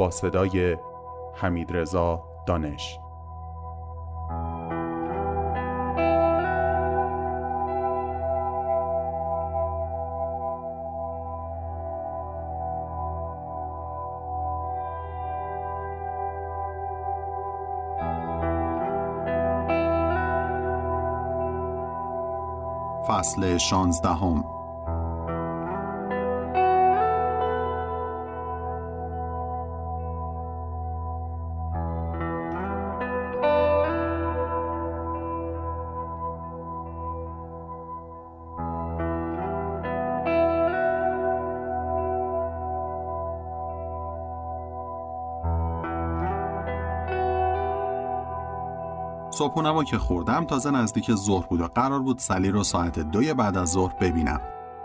با 0.00 0.10
صدای 0.10 0.76
حمید 1.34 1.76
رضا 1.76 2.22
دانش. 2.46 2.98
فصل 23.08 23.58
شانزدهم. 23.58 24.59
صبحونم 49.30 49.84
که 49.84 49.98
خوردم 49.98 50.44
تازه 50.44 50.70
نزدیک 50.70 51.14
ظهر 51.14 51.46
بود 51.46 51.60
و 51.60 51.66
قرار 51.66 52.00
بود 52.00 52.18
سلی 52.18 52.50
رو 52.50 52.64
ساعت 52.64 52.98
دوی 52.98 53.34
بعد 53.34 53.56
از 53.56 53.68
ظهر 53.72 53.94
ببینم. 54.00 54.40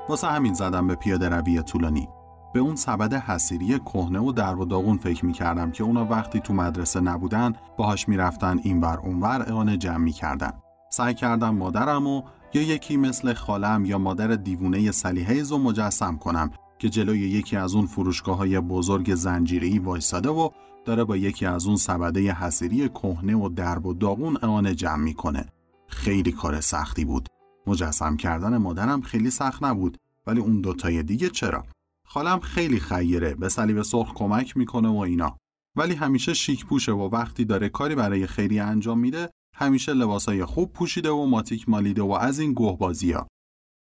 واسه 0.09 0.27
همین 0.27 0.53
زدم 0.53 0.87
به 0.87 0.95
پیاده 0.95 1.29
روی 1.29 1.61
طولانی. 1.61 2.09
به 2.53 2.59
اون 2.59 2.75
سبد 2.75 3.13
حسیری 3.13 3.79
کهنه 3.79 4.19
و 4.19 4.31
در 4.31 4.55
و 4.55 4.65
داغون 4.65 4.97
فکر 4.97 5.25
می‌کردم 5.25 5.71
که 5.71 5.83
اونا 5.83 6.05
وقتی 6.05 6.39
تو 6.39 6.53
مدرسه 6.53 6.99
نبودن 6.99 7.53
باهاش 7.77 8.09
می‌رفتن 8.09 8.59
اینور 8.63 8.99
اونور 8.99 9.45
اعانه 9.47 9.77
جمع 9.77 9.97
می‌کردن. 9.97 10.53
سعی 10.89 11.13
کردم 11.13 11.55
مادرم 11.55 12.07
و 12.07 12.21
یا 12.53 12.61
یکی 12.61 12.97
مثل 12.97 13.33
خالم 13.33 13.85
یا 13.85 13.97
مادر 13.97 14.27
دیوونه 14.27 14.91
سلیحیز 14.91 15.51
رو 15.51 15.57
مجسم 15.57 16.17
کنم 16.17 16.51
که 16.79 16.89
جلوی 16.89 17.19
یکی 17.19 17.57
از 17.57 17.75
اون 17.75 17.85
فروشگاه 17.85 18.37
های 18.37 18.59
بزرگ 18.59 19.15
زنجیری 19.15 19.79
وایساده 19.79 20.29
و 20.29 20.49
داره 20.85 21.03
با 21.03 21.17
یکی 21.17 21.45
از 21.45 21.65
اون 21.65 21.75
سبده 21.75 22.33
حسیری 22.33 22.89
کهنه 22.89 23.35
و 23.35 23.49
درب 23.49 23.85
و 23.85 23.93
داغون 23.93 24.37
اعانه 24.41 24.75
جمع 24.75 25.03
می‌کنه. 25.03 25.45
خیلی 25.87 26.31
کار 26.31 26.61
سختی 26.61 27.05
بود. 27.05 27.29
مجسم 27.67 28.17
کردن 28.17 28.57
مادرم 28.57 29.01
خیلی 29.01 29.29
سخت 29.29 29.63
نبود 29.63 29.97
ولی 30.27 30.39
اون 30.39 30.61
دوتای 30.61 31.03
دیگه 31.03 31.29
چرا؟ 31.29 31.63
خالم 32.05 32.39
خیلی 32.39 32.79
خیره 32.79 33.35
به 33.35 33.49
صلیب 33.49 33.81
سرخ 33.81 34.13
کمک 34.13 34.57
می‌کنه 34.57 34.89
و 34.89 34.97
اینا. 34.97 35.37
ولی 35.75 35.93
همیشه 35.95 36.33
شیک 36.33 36.65
پوشه 36.65 36.91
و 36.91 37.09
وقتی 37.09 37.45
داره 37.45 37.69
کاری 37.69 37.95
برای 37.95 38.27
خیری 38.27 38.59
انجام 38.59 38.99
میده 38.99 39.29
همیشه 39.55 39.93
لباسای 39.93 40.45
خوب 40.45 40.73
پوشیده 40.73 41.09
و 41.09 41.25
ماتیک 41.25 41.69
مالیده 41.69 42.01
و 42.01 42.11
از 42.11 42.39
این 42.39 42.53
گهبازی 42.53 43.11
ها. 43.11 43.27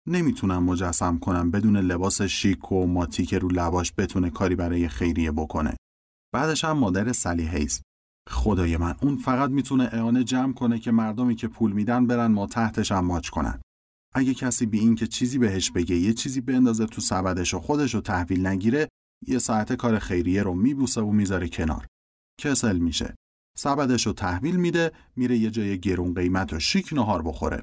نمی‌تونم 0.07 0.65
مجسم 0.65 1.19
کنم 1.19 1.51
بدون 1.51 1.77
لباس 1.77 2.23
شیک 2.23 2.73
و 2.73 2.87
ماتیک 2.87 3.35
رو 3.35 3.49
لباش 3.49 3.93
بتونه 3.99 4.31
کاری 4.31 4.57
برای 4.57 4.89
خیریه 4.89 5.33
بکنه. 5.33 5.77
بعدش 6.35 6.65
هم 6.65 6.79
مادر 6.79 7.13
سلیحه 7.13 7.63
است. 7.63 7.83
خدای 8.29 8.77
من 8.77 8.95
اون 9.03 9.17
فقط 9.17 9.51
می‌تونه 9.51 9.89
اعانه 9.93 10.25
جمع 10.25 10.53
کنه 10.53 10.79
که 10.79 10.91
مردمی 10.91 11.35
که 11.35 11.49
پول 11.49 11.73
میدن 11.73 12.07
برن 12.07 12.27
ما 12.33 12.47
تحتش 12.47 12.93
هم 12.93 13.05
ماچ 13.05 13.29
کنن. 13.29 13.61
اگه 14.15 14.35
کسی 14.35 14.67
بی 14.67 14.79
این 14.79 14.95
که 14.95 15.07
چیزی 15.07 15.39
بهش 15.39 15.71
بگه 15.71 15.97
یه 15.97 16.13
چیزی 16.13 16.41
بندازه 16.41 16.87
تو 16.87 17.01
سبدش 17.01 17.55
و 17.55 17.61
خودش 17.61 17.95
رو 17.95 18.01
تحویل 18.01 18.47
نگیره 18.47 18.89
یه 19.27 19.39
ساعت 19.39 19.73
کار 19.73 19.99
خیریه 19.99 20.43
رو 20.43 20.55
میبوسه 20.55 21.01
و 21.01 21.13
می‌ذاره 21.13 21.49
کنار. 21.49 21.87
کسل 22.41 22.79
میشه. 22.79 23.15
سبدش 23.59 24.07
رو 24.07 24.13
تحویل 24.13 24.57
میده 24.57 24.93
میره 25.17 25.39
یه 25.39 25.51
جای 25.51 25.81
گرون 25.81 26.15
قیمت 26.15 26.53
و 26.53 26.61
شیک 26.61 26.93
نهار 26.93 27.23
بخوره. 27.23 27.63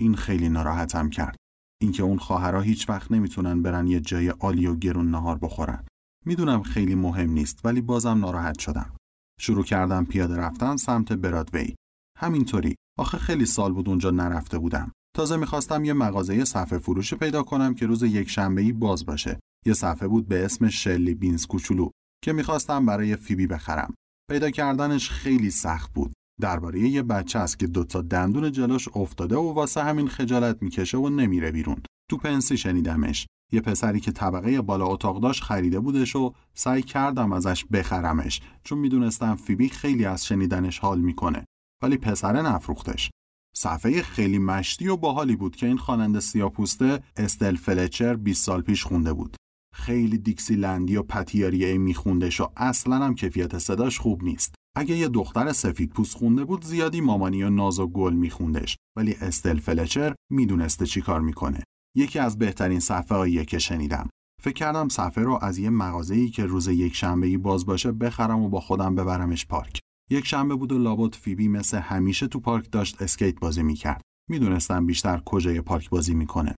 این 0.00 0.14
خیلی 0.14 0.48
ناراحتم 0.48 1.10
کرد. 1.10 1.36
اینکه 1.82 2.02
اون 2.02 2.18
خواهرها 2.18 2.60
هیچ 2.60 2.88
وقت 2.88 3.12
نمی‌تونن 3.12 3.62
برن 3.62 3.86
یه 3.86 4.00
جای 4.00 4.28
عالی 4.28 4.66
و 4.66 4.76
گرون 4.76 5.10
نهار 5.10 5.38
بخورن. 5.38 5.84
می‌دونم 6.26 6.62
خیلی 6.62 6.94
مهم 6.94 7.30
نیست 7.30 7.60
ولی 7.64 7.80
بازم 7.80 8.18
ناراحت 8.18 8.58
شدم. 8.58 8.96
شروع 9.40 9.64
کردم 9.64 10.04
پیاده 10.04 10.36
رفتن 10.36 10.76
سمت 10.76 11.12
برادوی. 11.12 11.74
همینطوری 12.18 12.74
آخه 12.98 13.18
خیلی 13.18 13.46
سال 13.46 13.72
بود 13.72 13.88
اونجا 13.88 14.10
نرفته 14.10 14.58
بودم. 14.58 14.92
تازه 15.16 15.36
می‌خواستم 15.36 15.84
یه 15.84 15.92
مغازه 15.92 16.44
صفحه 16.44 16.78
فروشی 16.78 17.16
پیدا 17.16 17.42
کنم 17.42 17.74
که 17.74 17.86
روز 17.86 18.02
یک 18.02 18.30
شنبه 18.30 18.72
باز 18.72 19.06
باشه. 19.06 19.40
یه 19.66 19.72
صفحه 19.72 20.08
بود 20.08 20.28
به 20.28 20.44
اسم 20.44 20.68
شلی 20.68 21.14
بینز 21.14 21.46
کوچولو 21.46 21.90
که 22.24 22.32
می‌خواستم 22.32 22.86
برای 22.86 23.16
فیبی 23.16 23.46
بخرم. 23.46 23.94
پیدا 24.30 24.50
کردنش 24.50 25.10
خیلی 25.10 25.50
سخت 25.50 25.92
بود. 25.92 26.12
درباره 26.40 26.80
یه 26.80 27.02
بچه 27.02 27.38
است 27.38 27.58
که 27.58 27.66
دوتا 27.66 28.02
دندون 28.02 28.52
جلوش 28.52 28.88
افتاده 28.94 29.36
و 29.36 29.52
واسه 29.52 29.82
همین 29.82 30.08
خجالت 30.08 30.62
می‌کشه 30.62 30.98
و 30.98 31.08
نمیره 31.08 31.52
بیرون. 31.52 31.82
تو 32.10 32.16
پنسی 32.16 32.56
شنیدمش. 32.56 33.26
یه 33.52 33.60
پسری 33.60 34.00
که 34.00 34.12
طبقه 34.12 34.60
بالا 34.60 34.86
اتاق 34.86 35.20
داشت 35.20 35.42
خریده 35.42 35.80
بودش 35.80 36.16
و 36.16 36.34
سعی 36.54 36.82
کردم 36.82 37.32
ازش 37.32 37.64
بخرمش 37.64 38.40
چون 38.64 38.78
می‌دونستم 38.78 39.34
فیبی 39.34 39.68
خیلی 39.68 40.04
از 40.04 40.26
شنیدنش 40.26 40.78
حال 40.78 41.00
می‌کنه 41.00 41.44
ولی 41.82 41.96
پسره 41.96 42.42
نفروختش. 42.42 43.10
صفحه 43.56 44.02
خیلی 44.02 44.38
مشتی 44.38 44.88
و 44.88 44.96
باحالی 44.96 45.36
بود 45.36 45.56
که 45.56 45.66
این 45.66 45.76
خواننده 45.76 46.20
سیاپوسته 46.20 47.02
استل 47.16 47.56
فلچر 47.56 48.14
20 48.14 48.44
سال 48.44 48.62
پیش 48.62 48.84
خونده 48.84 49.12
بود. 49.12 49.36
خیلی 49.74 50.18
دیکسی 50.18 50.54
لندی 50.56 50.96
و 50.96 51.02
پتیاریه 51.02 51.78
میخوندش 51.78 52.40
و 52.40 52.48
اصلا 52.56 52.96
هم 52.96 53.14
کیفیت 53.14 53.58
صداش 53.58 53.98
خوب 53.98 54.24
نیست. 54.24 54.54
اگه 54.76 54.96
یه 54.96 55.08
دختر 55.08 55.52
سفید 55.52 55.90
پوست 55.90 56.16
خونده 56.16 56.44
بود 56.44 56.64
زیادی 56.64 57.00
مامانی 57.00 57.42
و 57.42 57.50
ناز 57.50 57.78
و 57.78 57.86
گل 57.86 58.12
میخوندش 58.12 58.76
ولی 58.96 59.14
استل 59.20 59.58
فلچر 59.58 60.14
می‌دونسته 60.30 60.86
چی 60.86 61.00
کار 61.00 61.20
می‌کنه. 61.20 61.62
یکی 61.96 62.18
از 62.18 62.38
بهترین 62.38 62.80
صفحه 62.80 63.44
که 63.44 63.58
شنیدم. 63.58 64.08
فکر 64.42 64.54
کردم 64.54 64.88
صفحه 64.88 65.24
رو 65.24 65.38
از 65.42 65.58
یه 65.58 65.70
مغازه‌ای 65.70 66.28
که 66.28 66.46
روز 66.46 66.68
یک 66.68 66.94
شنبه 66.94 67.38
باز 67.38 67.66
باشه 67.66 67.92
بخرم 67.92 68.40
و 68.40 68.48
با 68.48 68.60
خودم 68.60 68.94
ببرمش 68.94 69.46
پارک. 69.46 69.80
یک 70.10 70.26
شنبه 70.26 70.54
بود 70.54 70.72
و 70.72 70.78
لابد 70.78 71.14
فیبی 71.14 71.48
مثل 71.48 71.78
همیشه 71.78 72.26
تو 72.26 72.40
پارک 72.40 72.70
داشت 72.70 73.02
اسکیت 73.02 73.40
بازی 73.40 73.62
می‌کرد. 73.62 74.02
می‌دونستم 74.30 74.86
بیشتر 74.86 75.22
کجای 75.26 75.60
پارک 75.60 75.90
بازی 75.90 76.14
می‌کنه. 76.14 76.54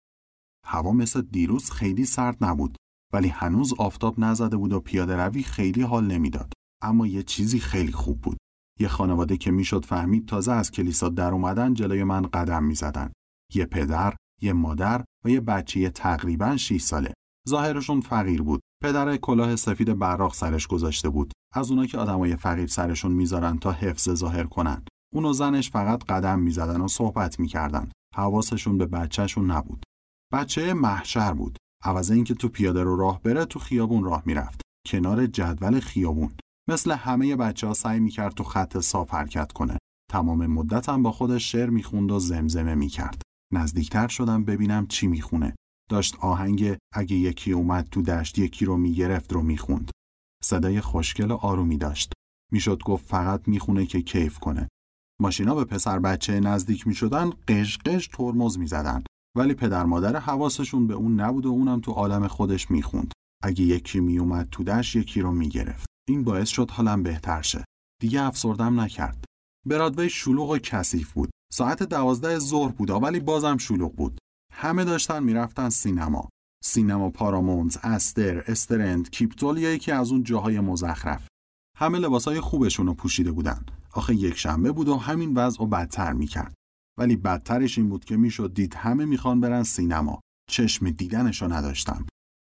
هوا 0.67 0.93
مثل 0.93 1.23
دیروز 1.23 1.71
خیلی 1.71 2.05
سرد 2.05 2.45
نبود 2.45 2.77
ولی 3.13 3.29
هنوز 3.29 3.75
آفتاب 3.79 4.21
نزده 4.21 4.57
بود 4.57 4.73
و 4.73 4.81
پیاده 4.81 5.17
روی 5.17 5.43
خیلی 5.43 5.83
حال 5.83 6.07
نمی‌داد. 6.07 6.53
اما 6.83 7.07
یه 7.07 7.23
چیزی 7.23 7.59
خیلی 7.59 7.93
خوب 7.93 8.21
بود. 8.21 8.37
یه 8.81 8.89
خانواده 8.89 9.37
که 9.37 9.51
می‌شد 9.51 9.85
فهمید 9.85 10.29
تازه 10.29 10.53
از 10.53 10.71
کلیسا 10.71 11.09
در 11.09 11.33
اومدن 11.33 11.75
جلوی 11.75 12.05
من 12.05 12.23
قدم 12.23 12.65
می‌زدن. 12.65 13.13
یه 13.55 13.67
پدر، 13.67 14.15
یه 14.43 14.53
مادر 14.53 15.05
و 15.27 15.29
یه 15.29 15.41
بچه 15.41 15.91
تقریبا 15.91 16.57
6 16.57 16.81
ساله. 16.81 17.15
ظاهرشون 17.49 18.01
فقیر 18.01 18.43
بود. 18.43 18.61
پدر 18.83 19.17
کلاه 19.17 19.57
سفید 19.57 19.99
براق 19.99 20.35
سرش 20.35 20.67
گذاشته 20.67 21.09
بود. 21.09 21.33
از 21.55 21.71
اونا 21.71 21.87
که 21.87 21.99
آدمای 21.99 22.37
فقیر 22.37 22.67
سرشون 22.67 23.13
می‌ذارن 23.13 23.59
تا 23.59 23.73
حفظ 23.73 24.11
ظاهر 24.11 24.45
کنن. 24.45 24.83
اون 25.15 25.25
و 25.25 25.33
زنش 25.33 25.71
فقط 25.71 26.05
قدم 26.05 26.39
می‌زدن 26.39 26.81
و 26.81 26.89
صحبت 26.89 27.41
می‌کردن. 27.41 27.89
حواسشون 28.17 28.79
به 28.79 28.87
بچهشون 28.87 29.51
نبود. 29.51 29.83
بچه 30.33 30.75
محشر 30.75 31.33
بود. 31.33 31.59
عوض 31.85 32.11
اینکه 32.11 32.35
تو 32.35 32.49
پیاده 32.49 32.83
رو 32.83 32.97
راه 32.97 33.23
بره 33.23 33.45
تو 33.45 33.59
خیابون 33.59 34.05
راه 34.05 34.23
می‌رفت 34.27 34.61
کنار 34.87 35.27
جدول 35.27 35.81
خیابون 35.81 36.33
مثل 36.69 36.93
همه 36.93 37.37
بچه 37.37 37.67
ها 37.67 37.75
سعی 37.75 38.01
می‌کرد 38.01 38.35
تو 38.35 38.45
خط 38.45 38.79
صاف 38.79 39.15
حرکت 39.15 39.53
کنه 39.53 39.79
تمام 40.13 40.47
مدتم 40.47 41.03
با 41.03 41.13
خودش 41.13 41.53
شعر 41.53 41.71
می‌خوند 41.71 42.13
و 42.13 42.19
زمزمه 42.19 42.75
می‌کرد 42.75 43.23
نزدیکتر 43.53 44.09
شدم 44.09 44.45
ببینم 44.45 44.87
چی 44.87 45.07
می‌خونه. 45.07 45.57
داشت 45.91 46.17
آهنگ 46.21 46.77
اگه 46.95 47.17
یکی 47.17 47.53
اومد 47.53 47.89
تو 47.91 48.03
دشت 48.03 48.39
یکی 48.39 48.65
رو 48.65 48.77
می‌گرفت 48.77 49.33
رو 49.33 49.43
می‌خوند. 49.43 49.91
صدای 50.45 50.81
خوشگل 50.81 51.31
و 51.31 51.35
آرومی 51.35 51.79
داشت. 51.79 52.13
می‌شد 52.53 52.83
گفت 52.83 53.07
فقط 53.07 53.49
می‌خونه 53.49 53.87
که 53.87 54.03
کیف 54.03 54.39
کنه. 54.39 54.69
ماشینا 55.21 55.55
به 55.55 55.65
پسر 55.65 55.99
بچه 55.99 56.41
نزدیک 56.41 56.87
می‌شدن 56.87 57.31
قش 57.49 57.79
قش 57.79 58.09
ترمز 58.09 58.59
می‌زدن. 58.59 59.05
ولی 59.37 59.55
پدر 59.55 59.85
مادر 59.85 60.17
حواسشون 60.17 60.87
به 60.87 60.95
اون 60.95 61.21
نبود 61.21 61.47
و 61.47 61.49
اونم 61.49 61.81
تو 61.81 61.93
عالم 61.93 62.29
خودش 62.29 62.71
می‌خوند. 62.71 63.13
اگه 63.43 63.65
یکی 63.65 64.01
میومد 64.01 64.49
تو 64.51 64.65
دشت 64.65 64.97
یکی 64.97 65.21
رو 65.21 65.33
می‌گرفت. 65.33 65.87
این 66.09 66.25
باعث 66.25 66.49
شد 66.49 66.71
حالم 66.71 67.03
بهتر 67.03 67.43
شه. 67.43 67.65
دیگه 68.01 68.23
افسردم 68.23 68.81
نکرد. 68.81 69.25
برادوی 69.67 70.11
شلوغ 70.11 70.51
و 70.51 70.59
کثیف 70.59 71.13
بود. 71.13 71.31
ساعت 71.57 71.83
دوازده 71.83 72.39
ظهر 72.39 72.73
بود 72.73 72.91
ولی 72.91 73.21
بازم 73.21 73.57
شلوغ 73.57 73.95
بود. 73.95 74.19
همه 74.53 74.85
داشتن 74.85 75.23
می‌رفتن 75.23 75.69
سینما. 75.69 76.29
سینما 76.65 77.11
پارامونز، 77.11 77.77
استر، 77.83 78.45
استرند، 78.47 79.11
کیپتول 79.11 79.59
یا 79.59 79.75
یکی 79.75 79.93
از 79.93 80.11
اون 80.13 80.23
جاهای 80.23 80.61
مزخرف. 80.61 81.29
همه 81.79 81.99
لباسای 81.99 82.41
خوبشون 82.41 82.87
رو 82.87 82.95
پوشیده 82.95 83.33
بودن. 83.33 83.65
آخه 83.93 84.15
یک 84.15 84.37
شنبه 84.37 84.73
بود 84.73 84.89
و 84.89 84.97
همین 84.97 85.35
وضع 85.35 85.59
رو 85.59 85.67
بدتر 85.67 86.13
می‌کرد. 86.13 86.55
ولی 86.99 87.17
بدترش 87.17 87.79
این 87.79 87.89
بود 87.89 88.05
که 88.05 88.17
می‌شد 88.17 88.55
دید 88.55 88.75
همه 88.75 89.05
می‌خوان 89.05 89.41
برن 89.41 89.63
سینما. 89.63 90.21
چشم 90.51 90.91
دیدنش 90.91 91.43
رو 91.43 91.53
نداشتم. 91.53 92.07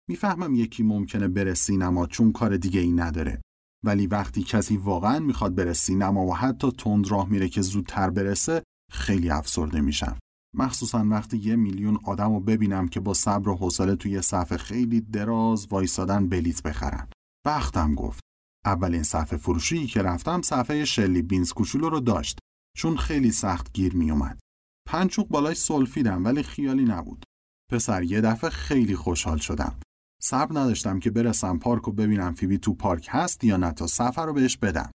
می‌فهمم 0.10 0.56
یکی 0.56 0.84
ممکنه 0.84 1.28
بره 1.28 1.54
سینما 1.54 2.08
چون 2.08 2.32
کار 2.32 2.58
دیگه 2.58 2.80
ای 2.80 2.92
نداره. 2.92 3.42
ولی 3.86 4.08
وقتی 4.08 4.44
کسی 4.44 4.78
واقعا 4.78 5.20
می‌خواد 5.20 5.56
بره 5.56 5.74
سینما 5.74 6.26
و 6.26 6.36
حتی 6.36 6.72
تند 6.72 7.12
راه 7.12 7.30
میره 7.30 7.50
که 7.50 7.62
زودتر 7.62 8.10
برسه 8.10 8.64
خیلی 8.92 9.30
افسرده 9.30 9.82
میشم 9.82 10.18
مخصوصا 10.56 11.06
وقتی 11.10 11.38
یه 11.38 11.56
میلیون 11.56 12.00
آدم 12.04 12.34
رو 12.34 12.40
ببینم 12.40 12.88
که 12.88 13.00
با 13.00 13.14
صبر 13.14 13.50
و 13.50 13.56
حوصله 13.56 13.96
توی 13.96 14.22
صفحه 14.22 14.58
خیلی 14.58 15.02
دراز 15.02 15.68
وایسادن 15.72 16.30
بلیت 16.30 16.64
بخرن 16.64 17.08
وقتم 17.46 17.96
گفت 17.96 18.20
اولین 18.66 19.04
صفحه 19.04 19.38
فروشی 19.38 19.88
که 19.88 20.02
رفتم 20.02 20.42
صفحه 20.42 20.86
شلی 20.86 21.22
بینز 21.22 21.54
کوچولو 21.54 21.90
رو 21.90 22.00
داشت 22.00 22.40
چون 22.78 22.98
خیلی 22.98 23.32
سخت 23.32 23.74
گیر 23.74 23.96
می 23.96 24.12
اومد. 24.12 24.40
پنچوق 24.88 25.28
بالای 25.28 25.56
سلفیدم 25.56 26.26
ولی 26.26 26.44
خیالی 26.44 26.86
نبود. 26.86 27.24
پسر 27.72 28.04
یه 28.04 28.22
دفعه 28.22 28.50
خیلی 28.50 28.96
خوشحال 28.96 29.38
شدم. 29.38 29.80
صبر 30.22 30.60
نداشتم 30.60 31.00
که 31.00 31.12
برسم 31.12 31.60
پارک 31.60 31.88
و 31.88 31.92
ببینم 31.92 32.34
فیبی 32.34 32.58
تو 32.58 32.74
پارک 32.74 33.08
هست 33.10 33.44
یا 33.44 33.58
نه 33.58 33.72
تا 33.72 33.88
سفر 33.88 34.26
رو 34.26 34.34
بهش 34.34 34.58
بدم. 34.58 34.92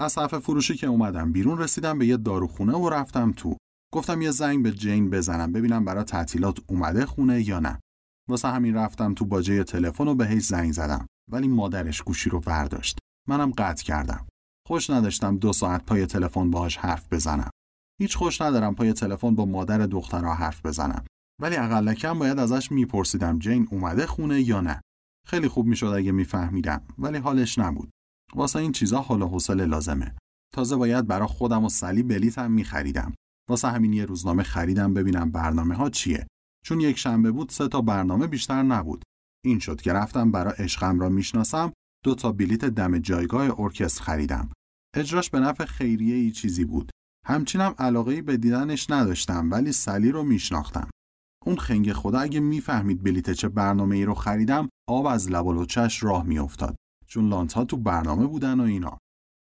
از 0.00 0.12
صفحه 0.12 0.40
فروشی 0.40 0.74
که 0.74 0.86
اومدم 0.86 1.32
بیرون 1.32 1.58
رسیدم 1.58 1.98
به 1.98 2.06
یه 2.06 2.16
داروخونه 2.16 2.72
و 2.72 2.88
رفتم 2.88 3.32
تو. 3.32 3.56
گفتم 3.94 4.22
یه 4.22 4.30
زنگ 4.30 4.62
به 4.62 4.72
جین 4.72 5.10
بزنم 5.10 5.52
ببینم 5.52 5.84
برای 5.84 6.04
تعطیلات 6.04 6.58
اومده 6.66 7.06
خونه 7.06 7.48
یا 7.48 7.60
نه. 7.60 7.80
واسه 8.28 8.48
همین 8.48 8.74
رفتم 8.74 9.14
تو 9.14 9.24
باجه 9.24 9.64
تلفن 9.64 10.08
و 10.08 10.14
بهش 10.14 10.42
زنگ 10.42 10.72
زدم 10.72 11.06
ولی 11.32 11.48
مادرش 11.48 12.02
گوشی 12.02 12.30
رو 12.30 12.40
برداشت. 12.40 12.98
منم 13.28 13.50
قطع 13.50 13.84
کردم. 13.84 14.26
خوش 14.66 14.90
نداشتم 14.90 15.36
دو 15.36 15.52
ساعت 15.52 15.86
پای 15.86 16.06
تلفن 16.06 16.50
باهاش 16.50 16.76
حرف 16.76 17.12
بزنم. 17.12 17.50
هیچ 18.00 18.16
خوش 18.16 18.40
ندارم 18.40 18.74
پای 18.74 18.92
تلفن 18.92 19.34
با 19.34 19.44
مادر 19.44 19.78
دخترها 19.78 20.34
حرف 20.34 20.66
بزنم. 20.66 21.04
ولی 21.40 21.56
اقل 21.56 22.14
باید 22.14 22.38
ازش 22.38 22.72
میپرسیدم 22.72 23.38
جین 23.38 23.68
اومده 23.70 24.06
خونه 24.06 24.40
یا 24.40 24.60
نه. 24.60 24.80
خیلی 25.26 25.48
خوب 25.48 25.66
می‌شد 25.66 25.86
اگه 25.86 26.12
میفهمیدم 26.12 26.82
ولی 26.98 27.18
حالش 27.18 27.58
نبود. 27.58 27.90
واسه 28.34 28.58
این 28.58 28.72
چیزا 28.72 29.00
حال 29.00 29.22
و 29.22 29.28
حوصله 29.28 29.66
لازمه. 29.66 30.14
تازه 30.54 30.76
باید 30.76 31.06
برا 31.06 31.26
خودم 31.26 31.64
و 31.64 31.68
سلی 31.68 32.02
بلیتم 32.02 32.50
میخریدم. 32.50 33.14
واسه 33.50 33.68
همین 33.68 33.92
یه 33.92 34.04
روزنامه 34.04 34.42
خریدم 34.42 34.94
ببینم 34.94 35.30
برنامه 35.30 35.74
ها 35.74 35.90
چیه. 35.90 36.26
چون 36.64 36.80
یک 36.80 36.98
شنبه 36.98 37.30
بود 37.30 37.48
سه 37.50 37.68
تا 37.68 37.80
برنامه 37.80 38.26
بیشتر 38.26 38.62
نبود. 38.62 39.02
این 39.44 39.58
شد 39.58 39.80
که 39.80 39.92
رفتم 39.92 40.30
برا 40.30 40.50
عشقم 40.50 41.00
را 41.00 41.08
می‌شناسم 41.08 41.72
دو 42.04 42.14
تا 42.14 42.32
بلیت 42.32 42.64
دم 42.64 42.98
جایگاه 42.98 43.60
ارکستر 43.60 44.02
خریدم. 44.02 44.50
اجراش 44.96 45.30
به 45.30 45.40
نفع 45.40 45.64
خیریه 45.64 46.14
ای 46.14 46.30
چیزی 46.30 46.64
بود. 46.64 46.90
همچینم 47.26 47.74
علاقه 47.78 48.22
به 48.22 48.36
دیدنش 48.36 48.90
نداشتم 48.90 49.50
ولی 49.50 49.72
سلی 49.72 50.10
رو 50.10 50.24
میشناختم. 50.24 50.90
اون 51.46 51.56
خنگ 51.56 51.92
خدا 51.92 52.18
اگه 52.18 52.40
می‌فهمید 52.40 53.02
بلیت 53.02 53.30
چه 53.30 53.48
برنامه 53.48 53.96
ای 53.96 54.04
رو 54.04 54.14
خریدم 54.14 54.68
آب 54.88 55.06
از 55.06 55.30
لب 55.30 55.46
و 55.46 55.66
راه 56.00 56.22
میافتاد 56.22 56.76
چون 57.08 57.28
لانت 57.28 57.52
ها 57.52 57.64
تو 57.64 57.76
برنامه 57.76 58.26
بودن 58.26 58.60
و 58.60 58.62
اینا. 58.62 58.98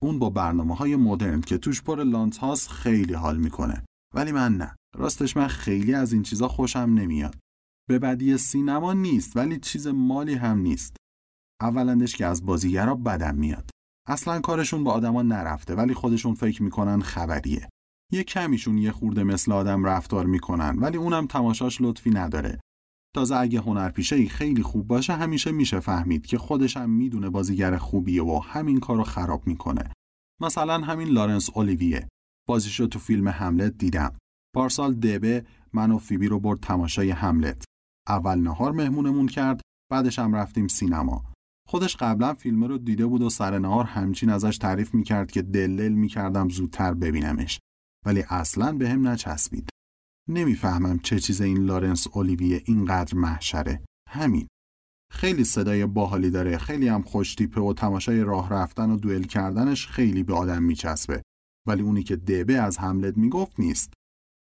اون 0.03 0.19
با 0.19 0.29
برنامه 0.29 0.75
های 0.75 0.95
مدرن 0.95 1.41
که 1.41 1.57
توش 1.57 1.81
پر 1.81 2.03
لانت 2.03 2.37
هاست 2.37 2.69
خیلی 2.69 3.13
حال 3.13 3.37
می‌کنه 3.37 3.83
ولی 4.15 4.31
من 4.31 4.57
نه. 4.57 4.75
راستش 4.95 5.37
من 5.37 5.47
خیلی 5.47 5.93
از 5.93 6.13
این 6.13 6.23
چیزا 6.23 6.47
خوشم 6.47 6.79
نمیاد. 6.79 7.35
به 7.89 7.99
بدی 7.99 8.37
سینما 8.37 8.93
نیست 8.93 9.37
ولی 9.37 9.59
چیز 9.59 9.87
مالی 9.87 10.33
هم 10.33 10.57
نیست. 10.57 10.95
اولندش 11.61 12.15
که 12.15 12.25
از 12.25 12.45
بازیگرا 12.45 12.95
بدم 12.95 13.35
میاد. 13.35 13.69
اصلا 14.07 14.41
کارشون 14.41 14.83
با 14.83 14.91
آدما 14.91 15.21
نرفته 15.21 15.75
ولی 15.75 15.93
خودشون 15.93 16.33
فکر 16.33 16.63
می‌کنن 16.63 17.01
خبریه. 17.01 17.69
یه 18.11 18.23
کمیشون 18.23 18.77
یه 18.77 18.91
خورده 18.91 19.23
مثل 19.23 19.51
آدم 19.51 19.85
رفتار 19.85 20.25
می‌کنن 20.25 20.79
ولی 20.79 20.97
اونم 20.97 21.27
تماشاش 21.27 21.81
لطفی 21.81 22.09
نداره. 22.09 22.59
تازه 23.17 23.35
اگه 23.35 23.59
هنرپیشه 23.59 24.15
ای 24.15 24.27
خیلی 24.27 24.63
خوب 24.63 24.87
باشه 24.87 25.13
همیشه 25.13 25.51
میشه 25.51 25.79
فهمید 25.79 26.25
که 26.25 26.37
خودش 26.37 26.77
هم 26.77 26.89
می‌دونه 26.89 27.29
بازیگر 27.29 27.77
خوبیه 27.77 28.23
و 28.23 28.39
همین 28.43 28.79
کارو 28.79 29.03
خراب 29.03 29.47
می‌کنه. 29.47 29.91
مثلا 30.41 30.77
همین 30.77 31.07
لارنس 31.07 31.49
اولیویه. 31.53 32.07
بازیشو 32.47 32.87
تو 32.87 32.99
فیلم 32.99 33.27
هملت 33.27 33.77
دیدم. 33.77 34.13
پارسال 34.55 34.93
دبه 34.93 35.45
من 35.73 35.91
و 35.91 35.97
فیبی 35.97 36.27
رو 36.27 36.39
برد 36.39 36.59
تماشای 36.59 37.11
هملت. 37.11 37.63
اول 38.07 38.39
نهار 38.39 38.71
مهمونمون 38.71 39.27
کرد 39.27 39.61
بعدش 39.91 40.19
هم 40.19 40.35
رفتیم 40.35 40.67
سینما. 40.67 41.25
خودش 41.67 41.95
قبلا 41.95 42.33
فیلم 42.33 42.63
رو 42.63 42.77
دیده 42.77 43.05
بود 43.05 43.21
و 43.21 43.29
سر 43.29 43.59
نهار 43.59 43.85
همچین 43.85 44.29
ازش 44.29 44.57
تعریف 44.57 44.93
می‌کرد 44.93 45.31
که 45.31 45.41
دلل 45.41 45.91
می‌کردم 45.91 46.49
زودتر 46.49 46.93
ببینمش 46.93 47.59
ولی 48.05 48.23
اصلا 48.29 48.71
به 48.71 48.89
هم 48.89 49.07
نچسبید 49.07 49.69
نمی‌فهمم 50.29 50.99
چه 50.99 51.19
چیز 51.19 51.41
این 51.41 51.57
لارنس 51.57 52.07
اولیویه 52.13 52.61
اینقدر 52.65 53.15
محشره. 53.15 53.83
همین. 54.09 54.47
خیلی 55.11 55.43
صدای 55.43 55.85
باحالی 55.85 56.29
داره. 56.29 56.57
خیلی 56.57 56.87
هم 56.87 57.01
خوشتیپه 57.01 57.61
و 57.61 57.73
تماشای 57.73 58.23
راه 58.23 58.49
رفتن 58.49 58.89
و 58.89 58.97
دوئل 58.97 59.23
کردنش 59.23 59.87
خیلی 59.87 60.23
به 60.23 60.33
آدم 60.33 60.63
میچسبه. 60.63 61.21
ولی 61.67 61.81
اونی 61.81 62.03
که 62.03 62.15
دبه 62.15 62.53
از 62.53 62.79
حملت 62.79 63.17
می‌گفت 63.17 63.59
نیست. 63.59 63.93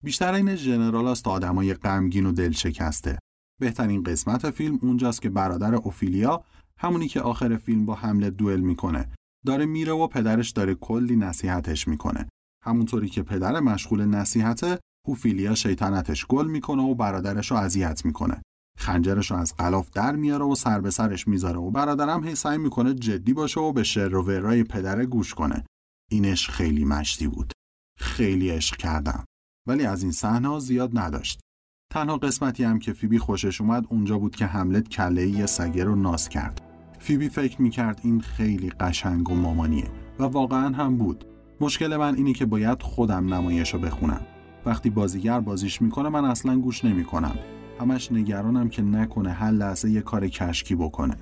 بیشتر 0.04 0.32
این 0.32 0.56
ژنرال 0.56 1.06
است 1.06 1.28
آدمای 1.28 1.74
غمگین 1.74 2.26
و 2.26 2.32
دل 2.32 2.52
شکسته 2.52 3.18
بهترین 3.60 4.02
قسمت 4.02 4.50
فیلم 4.50 4.78
اونجاست 4.82 5.22
که 5.22 5.30
برادر 5.30 5.74
اوفیلیا 5.74 6.44
همونی 6.78 7.08
که 7.08 7.20
آخر 7.20 7.56
فیلم 7.56 7.86
با 7.86 7.94
حمله 7.94 8.30
دوئل 8.30 8.60
می‌کنه. 8.60 9.12
داره 9.46 9.66
میره 9.66 9.92
و 9.92 10.06
پدرش 10.06 10.50
داره 10.50 10.74
کلی 10.74 11.16
نصیحتش 11.16 11.88
می‌کنه. 11.88 12.28
همونطوری 12.64 13.08
که 13.08 13.22
پدر 13.22 13.60
مشغول 13.60 14.04
نصیحته 14.04 14.78
اوفیلیا 15.06 15.54
شیطنتش 15.54 16.26
گل 16.26 16.46
می‌کنه 16.46 16.82
و 16.82 16.94
برادرش 16.94 17.50
رو 17.50 17.56
اذیت 17.56 18.04
می‌کنه. 18.04 18.42
خنجرش 18.78 19.30
رو 19.30 19.36
از 19.36 19.56
غلاف 19.56 19.90
در 19.90 20.16
میاره 20.16 20.44
و 20.44 20.54
سر 20.54 20.80
به 20.80 20.90
سرش 20.90 21.28
می‌ذاره 21.28 21.58
و 21.58 21.70
برادرم 21.70 22.24
هی 22.24 22.34
سعی 22.34 22.58
می‌کنه 22.58 22.94
جدی 22.94 23.32
باشه 23.32 23.60
و 23.60 23.72
به 23.72 23.82
شر 23.82 24.14
و 24.14 24.22
ورای 24.22 24.64
پدر 24.64 25.04
گوش 25.04 25.34
کنه. 25.34 25.64
اینش 26.10 26.48
خیلی 26.48 26.84
مشتی 26.84 27.28
بود. 27.28 27.52
خیلی 27.98 28.50
عشق 28.50 28.76
کردم. 28.76 29.24
ولی 29.68 29.86
از 29.86 30.02
این 30.02 30.12
صحنه 30.12 30.58
زیاد 30.58 30.98
نداشت. 30.98 31.40
تنها 31.92 32.16
قسمتی 32.16 32.64
هم 32.64 32.78
که 32.78 32.92
فیبی 32.92 33.18
خوشش 33.18 33.60
اومد 33.60 33.86
اونجا 33.88 34.18
بود 34.18 34.36
که 34.36 34.46
حملت 34.46 34.88
کله 34.88 35.26
یه 35.26 35.46
سگه 35.46 35.84
رو 35.84 35.96
ناز 35.96 36.28
کرد. 36.28 36.62
فیبی 36.98 37.28
فکر 37.28 37.62
می‌کرد 37.62 38.00
این 38.02 38.20
خیلی 38.20 38.70
قشنگ 38.70 39.30
و 39.30 39.34
مامانیه 39.34 39.90
و 40.18 40.22
واقعا 40.22 40.68
هم 40.76 40.96
بود. 40.96 41.24
مشکل 41.60 41.96
من 41.96 42.14
اینی 42.14 42.32
که 42.32 42.46
باید 42.46 42.82
خودم 42.82 43.34
نمایش 43.34 43.74
رو 43.74 43.80
بخونم. 43.80 44.20
وقتی 44.66 44.90
بازیگر 44.90 45.40
بازیش 45.40 45.82
می‌کنه 45.82 46.08
من 46.08 46.24
اصلا 46.24 46.56
گوش 46.56 46.84
نمی‌کنم. 46.84 47.38
همش 47.80 48.12
نگرانم 48.12 48.68
که 48.68 48.82
نکنه 48.82 49.30
هر 49.32 49.50
لحظه 49.50 49.90
یه 49.90 50.00
کار 50.00 50.28
کشکی 50.28 50.74
بکنه. 50.74 51.16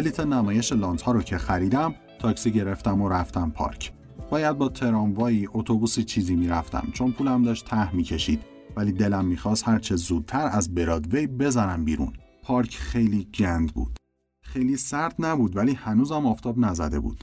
بلیت 0.00 0.20
نمایش 0.20 0.72
لانت 0.72 1.02
ها 1.02 1.12
رو 1.12 1.22
که 1.22 1.38
خریدم 1.38 1.94
تاکسی 2.18 2.50
گرفتم 2.50 3.02
و 3.02 3.08
رفتم 3.08 3.50
پارک. 3.50 3.92
باید 4.30 4.58
با 4.58 4.68
تراموایی 4.68 5.48
اتوبوسی 5.52 6.04
چیزی 6.04 6.36
می‌رفتم 6.36 6.88
چون 6.92 7.12
پولم 7.12 7.42
داشت 7.42 7.64
ته 7.64 7.96
می‌کشید. 7.96 8.42
ولی 8.76 8.92
دلم 8.92 9.24
می‌خواست 9.24 9.68
هرچه 9.68 9.96
زودتر 9.96 10.48
از 10.52 10.74
برادوی 10.74 11.26
بزنم 11.26 11.84
بیرون. 11.84 12.12
پارک 12.42 12.76
خیلی 12.76 13.24
گند 13.24 13.74
بود. 13.74 13.96
خیلی 14.42 14.76
سرد 14.76 15.14
نبود 15.18 15.56
ولی 15.56 15.72
هنوزم 15.72 16.26
آفتاب 16.26 16.58
نزده 16.58 17.00
بود. 17.00 17.20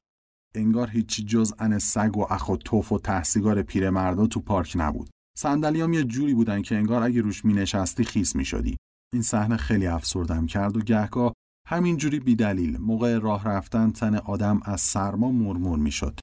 انگار 0.56 0.90
هیچی 0.90 1.24
جز 1.24 1.54
ان 1.60 1.80
سگ 1.80 2.18
و 2.18 2.26
اخ 2.30 2.50
و 2.50 2.58
توف 2.58 2.92
و 2.92 3.00
تحسیگار 3.00 3.62
پیرمردا 3.62 4.28
تو 4.28 4.40
پارک 4.40 4.74
نبود. 4.76 5.10
صندلیام 5.38 5.94
یه 5.94 6.04
جوری 6.04 6.34
بودن 6.34 6.62
که 6.62 6.76
انگار 6.76 7.04
اگه 7.04 7.22
روش 7.22 7.46
می 7.46 7.54
نشستی 7.54 8.04
خیس 8.04 8.36
می 8.36 8.46
شدی. 8.46 8.78
این 9.14 9.22
صحنه 9.22 9.58
خیلی 9.58 9.88
افسردم 9.88 10.46
کرد 10.46 10.78
و 10.78 10.80
گهگاه 10.80 11.34
همینجوری 11.70 12.20
بیدلیل 12.20 12.78
موقع 12.78 13.18
راه 13.18 13.48
رفتن 13.48 13.92
تن 13.92 14.16
آدم 14.16 14.60
از 14.66 14.82
سرما 14.82 15.32
مورمور 15.32 15.80
می 15.80 15.92
شد. 15.92 16.20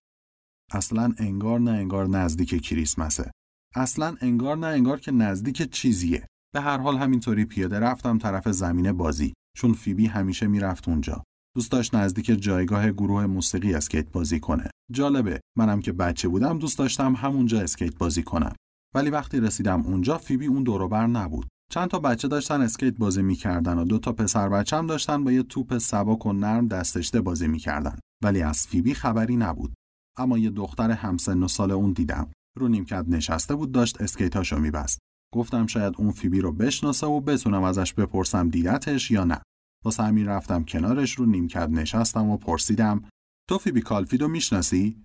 اصلا 0.73 1.15
انگار 1.19 1.61
نه 1.61 1.71
انگار 1.71 2.09
نزدیک 2.09 2.63
کریسمسه. 2.63 3.31
اصلا 3.75 4.17
انگار 4.21 4.57
نه 4.57 4.67
انگار 4.67 5.01
که 5.01 5.13
نزدیک 5.13 5.71
چیزیه. 5.71 6.27
به 6.55 6.61
هر 6.61 6.79
حال 6.79 6.97
همینطوری 6.97 7.45
پیاده 7.45 7.81
رفتم 7.81 8.19
طرف 8.19 8.49
زمین 8.49 8.93
بازی 8.93 9.35
چون 9.57 9.73
فیبی 9.73 10.07
همیشه 10.07 10.47
می‌رفت 10.47 10.89
اونجا. 10.89 11.23
دوست 11.57 11.73
داشت 11.73 11.95
نزدیک 11.95 12.27
جایگاه 12.27 12.91
گروه 12.91 13.27
موسیقی 13.27 13.75
اسکیت 13.75 14.13
بازی 14.13 14.41
کنه. 14.41 14.71
جالبه 14.93 15.41
منم 15.59 15.81
که 15.81 15.93
بچه 15.93 16.29
بودم 16.29 16.59
دوست 16.59 16.79
داشتم 16.79 17.15
همونجا 17.15 17.61
اسکیت 17.61 17.99
بازی 17.99 18.23
کنم. 18.23 18.53
ولی 18.95 19.11
وقتی 19.11 19.41
رسیدم 19.41 19.83
اونجا 19.83 20.19
فیبی 20.19 20.47
اون 20.47 20.63
دوروبر 20.63 21.07
نبود. 21.07 21.49
چند 21.71 21.89
تا 21.89 21.99
بچه 21.99 22.29
داشتن 22.29 22.61
اسکیت 22.61 22.97
بازی 22.97 23.23
می‌کردن 23.23 23.79
و 23.79 23.85
دو 23.85 23.99
تا 23.99 24.13
پسر 24.13 24.49
بچه 24.49 24.83
داشتن 24.83 25.25
با 25.25 25.33
یه 25.33 25.43
توپ 25.43 25.79
سبک 25.79 26.27
و 26.27 26.33
نرم 26.33 26.69
دست‌رشته 26.69 27.21
بازی 27.21 27.49
می‌کردن. 27.49 27.99
ولی 28.23 28.43
از 28.43 28.67
فیبی 28.67 28.95
خبری 28.95 29.37
نبود. 29.37 29.75
اما 30.17 30.39
یه 30.39 30.51
دختر 30.51 30.91
همسن 30.91 31.43
و 31.43 31.49
سال 31.49 31.71
اون 31.71 31.93
دیدم. 31.93 32.31
رو 32.59 32.69
نیمکت 32.69 33.05
نشسته 33.09 33.55
بود 33.55 33.73
داشت 33.73 34.01
اسکیتاشو 34.01 34.59
میبست. 34.59 34.99
گفتم 35.35 35.67
شاید 35.67 35.95
اون 35.99 36.11
فیبی 36.11 36.41
رو 36.41 36.53
بشناسه 36.53 37.07
و 37.07 37.21
بتونم 37.21 37.63
ازش 37.63 37.95
بپرسم 37.95 38.49
دیدتش 38.49 39.11
یا 39.11 39.25
نه. 39.25 39.43
واسه 39.85 40.03
همین 40.03 40.27
رفتم 40.27 40.65
کنارش 40.65 41.15
رو 41.15 41.27
نیمکت 41.27 41.69
نشستم 41.69 42.29
و 42.29 42.37
پرسیدم 42.37 43.09
تو 43.49 43.59
فیبی 43.59 43.81
کالفیلدو 43.81 44.29
می‌شناسی؟ 44.29 45.03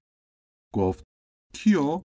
گفت 0.74 1.04
کیو؟ 1.54 2.02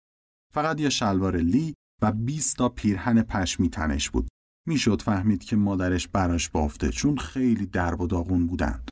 فقط 0.55 0.81
یه 0.81 0.88
شلوار 0.88 1.37
لی 1.37 1.75
و 2.02 2.12
20 2.12 2.57
تا 2.57 2.69
پیرهن 2.69 3.23
پشمی 3.23 3.71
تنش 3.71 4.11
بود. 4.11 4.28
می‌شد 4.68 5.02
فهمید 5.02 5.44
که 5.44 5.56
مادرش 5.56 6.08
براش 6.08 6.48
بافته 6.48 6.88
چون 6.90 7.16
خیلی 7.16 7.66
درب 7.66 8.00
و 8.00 8.06
داغون 8.06 8.46
بودند. 8.46 8.88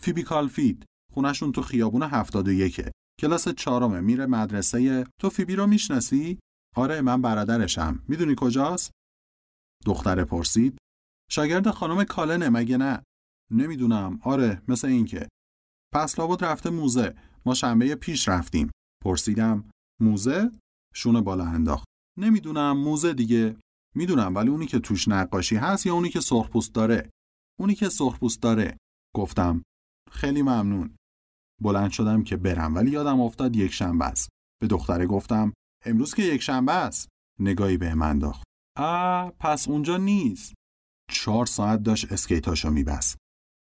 فیبی 0.00 0.22
کالفید 0.22 0.84
خونشون 1.14 1.52
تو 1.52 1.62
خیابون 1.62 2.02
71 2.02 2.90
کلاس 3.20 3.48
چهارمه 3.48 4.00
میره 4.00 4.26
مدرسه 4.26 5.04
تو 5.20 5.30
فیبی 5.30 5.56
رو 5.56 5.66
می‌شناسی؟ 5.66 6.38
آره 6.76 7.00
من 7.00 7.22
برادرشم. 7.22 8.02
می‌دونی 8.08 8.34
کجاست؟ 8.38 8.90
دختره 9.86 10.24
پرسید. 10.24 10.78
شاگرد 11.30 11.70
خانم 11.70 12.04
کالنه 12.04 12.48
مگه 12.48 12.76
نه؟ 12.76 13.02
نمی‌دونم. 13.50 14.20
آره 14.22 14.62
مثل 14.68 14.88
اینکه. 14.88 15.28
پس 15.94 16.18
لابد 16.18 16.44
رفته 16.44 16.70
موزه. 16.70 17.14
ما 17.46 17.54
شنبه 17.54 17.94
پیش 17.94 18.28
رفتیم. 18.28 18.70
پرسیدم 19.04 19.70
موزه؟ 20.00 20.50
شونه 20.94 21.20
بالا 21.20 21.44
انداخت. 21.44 21.84
نمی‌دونم 22.18 22.76
موزه 22.76 23.14
دیگه. 23.14 23.56
می‌دونم 23.98 24.34
ولی 24.34 24.50
اونی 24.50 24.66
که 24.66 24.78
توش 24.78 25.08
نقاشی 25.08 25.56
هست 25.56 25.86
یا 25.86 25.94
اونی 25.94 26.08
که 26.08 26.20
سرخپوست 26.20 26.74
داره؟ 26.74 27.10
اونی 27.60 27.74
که 27.74 27.88
سرخپوست 27.88 28.42
داره. 28.42 28.76
گفتم 29.16 29.62
خیلی 30.10 30.42
ممنون. 30.42 30.96
بلند 31.62 31.90
شدم 31.90 32.22
که 32.22 32.36
برم 32.36 32.74
ولی 32.74 32.90
یادم 32.90 33.20
افتاد 33.20 33.56
یک 33.56 33.72
شنبه 33.72 34.04
است. 34.04 34.28
به 34.60 34.66
دختره 34.66 35.06
گفتم 35.06 35.52
امروز 35.86 36.14
که 36.14 36.22
یک 36.22 36.42
شنبه 36.42 36.72
است. 36.72 37.08
نگاهی 37.40 37.76
به 37.76 37.94
من 37.94 38.10
انداخت. 38.10 38.42
آ 38.78 39.30
پس 39.30 39.68
اونجا 39.68 39.96
نیست. 39.96 40.54
چهار 41.10 41.46
ساعت 41.46 41.82
داشت 41.82 42.12
اسکیتاشو 42.12 42.70
میبست. 42.70 43.16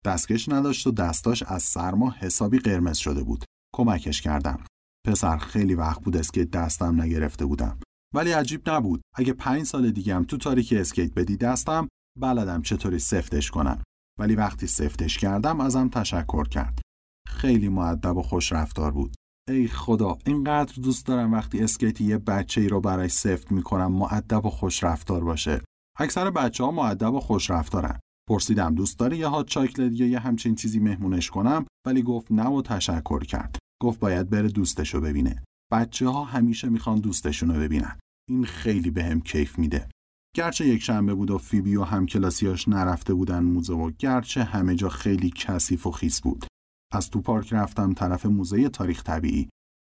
دستکش 0.05 0.49
نداشت 0.49 0.87
و 0.87 0.91
دستاش 0.91 1.43
از 1.43 1.63
سرما 1.63 2.11
حسابی 2.11 2.59
قرمز 2.59 2.97
شده 2.97 3.23
بود. 3.23 3.45
کمکش 3.77 4.21
کردم. 4.21 4.65
پسر 5.07 5.37
خیلی 5.37 5.75
وقت 5.75 6.03
بود 6.03 6.17
اسکیت 6.17 6.51
دستم 6.51 7.03
نگرفته 7.03 7.47
بودم. 7.47 7.79
ولی 8.17 8.33
عجیب 8.33 8.71
نبود. 8.71 9.01
اگه 9.17 9.33
پنج 9.33 9.63
سال 9.63 9.91
دیگه 9.91 10.15
هم 10.15 10.25
تو 10.25 10.37
تاریکی 10.37 10.79
اسکیت 10.79 11.15
بدی 11.15 11.37
دستم 11.37 11.89
بلدم 12.21 12.63
چطوری 12.63 12.99
سفتش 12.99 13.51
کنم. 13.51 13.83
ولی 14.19 14.35
وقتی 14.35 14.67
سفتش 14.67 15.19
کردم 15.19 15.61
ازم 15.61 15.89
تشکر 15.89 16.45
کرد. 16.45 16.81
خیلی 17.29 17.69
مؤدب 17.69 18.17
و 18.17 18.23
خوش 18.23 18.53
رفتار 18.53 18.91
بود. 18.91 19.15
ای 19.49 19.69
خدا 19.69 20.19
اینقدر 20.27 20.75
دوست 20.83 21.07
دارم 21.07 21.33
وقتی 21.33 21.61
اسکیتی 21.61 22.05
یه 22.05 22.19
بچه 22.19 22.61
ای 22.61 22.69
رو 22.69 22.81
برای 22.81 23.09
سفت 23.09 23.53
می‌کنم 23.53 23.93
مؤدب 23.93 24.47
و 24.47 24.51
خوش 24.51 24.85
رفتار 24.85 25.25
باشه. 25.25 25.63
اکثر 25.99 26.31
بچه 26.31 26.65
ها 26.65 26.71
معدب 26.71 27.15
و 27.15 27.21
خوش 27.21 27.51
رفتارن. 27.51 28.01
پرسیدم 28.29 28.75
دوست 28.75 28.99
داری 28.99 29.17
یه 29.17 29.27
هات 29.27 29.47
چاکلت 29.47 29.93
یا 29.93 30.07
یه 30.07 30.19
همچین 30.19 30.55
چیزی 30.55 30.81
مهمونش 30.81 31.31
کنم 31.31 31.67
ولی 31.87 32.03
گفت 32.03 32.33
نه 32.33 32.47
و 32.47 32.63
تشکر 32.63 33.25
کرد. 33.25 33.59
گفت 33.83 34.01
باید 34.01 34.31
بره 34.31 34.49
دوستشو 34.49 35.01
ببینه. 35.01 35.43
بچه 35.73 36.09
ها 36.09 36.25
همیشه 36.25 36.69
می‌خوان 36.69 37.01
دوستشون 37.01 37.55
رو 37.55 37.61
ببینن. 37.61 37.99
این 38.29 38.45
خیلی 38.45 39.01
هم 39.01 39.21
کیف 39.21 39.59
میده. 39.59 39.89
گرچه 40.37 40.67
یک 40.67 40.83
شنبه 40.83 41.15
بود 41.15 41.31
و 41.31 41.39
فیبی 41.39 41.77
و 41.77 41.83
همکلاسیاش 41.83 42.69
نرفته 42.69 43.15
بودن 43.15 43.45
موزه 43.45 43.75
و 43.75 43.91
گرچه 43.99 44.45
همه 44.45 44.75
جا 44.75 44.89
خیلی 44.89 45.31
کثیف 45.31 45.87
و 45.87 45.91
خیس 45.91 46.21
بود. 46.21 46.47
از 46.93 47.11
تو 47.11 47.21
پارک 47.21 47.53
رفتم 47.53 47.93
طرف 47.93 48.27
موزه 48.27 48.69
تاریخ 48.69 49.03
طبیعی. 49.03 49.49